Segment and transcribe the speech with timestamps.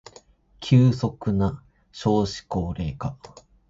[0.59, 3.15] 急速な少子高齢化